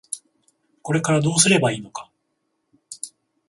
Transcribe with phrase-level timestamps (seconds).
[0.81, 2.11] これからどうすればいいのか。